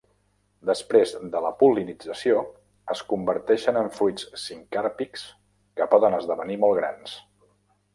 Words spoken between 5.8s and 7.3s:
poden esdevenir molt grans.